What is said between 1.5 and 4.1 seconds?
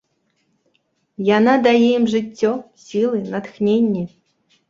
дае ім жыццё, сілы, натхненне.